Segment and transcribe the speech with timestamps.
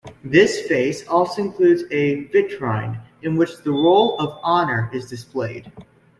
[0.23, 5.71] This face also includes a vitrine in which the Roll of Honour is displayed.